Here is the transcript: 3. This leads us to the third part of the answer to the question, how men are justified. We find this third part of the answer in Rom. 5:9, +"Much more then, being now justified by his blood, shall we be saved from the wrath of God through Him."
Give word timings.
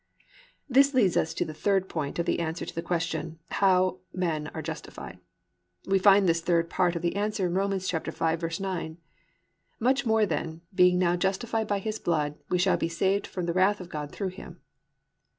3. 0.65 0.65
This 0.79 0.93
leads 0.95 1.15
us 1.15 1.31
to 1.35 1.45
the 1.45 1.53
third 1.53 1.87
part 1.87 2.17
of 2.17 2.25
the 2.25 2.39
answer 2.39 2.65
to 2.65 2.73
the 2.73 2.81
question, 2.81 3.37
how 3.51 3.99
men 4.11 4.47
are 4.47 4.61
justified. 4.63 5.19
We 5.85 5.99
find 5.99 6.27
this 6.27 6.41
third 6.41 6.71
part 6.71 6.95
of 6.95 7.03
the 7.03 7.15
answer 7.15 7.45
in 7.45 7.53
Rom. 7.53 7.69
5:9, 7.69 8.97
+"Much 9.79 10.05
more 10.07 10.25
then, 10.25 10.61
being 10.73 10.97
now 10.97 11.15
justified 11.15 11.67
by 11.67 11.77
his 11.77 11.99
blood, 11.99 12.33
shall 12.57 12.77
we 12.77 12.79
be 12.79 12.89
saved 12.89 13.27
from 13.27 13.45
the 13.45 13.53
wrath 13.53 13.79
of 13.79 13.89
God 13.89 14.11
through 14.11 14.29
Him." 14.29 14.59